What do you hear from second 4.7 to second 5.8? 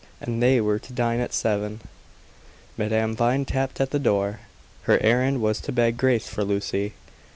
Her errand was to